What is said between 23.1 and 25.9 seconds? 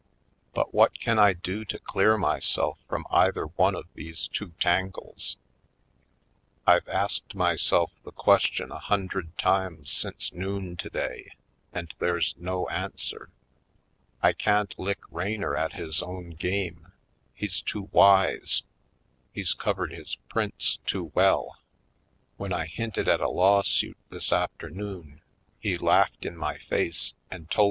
a lawsuit this afternoon he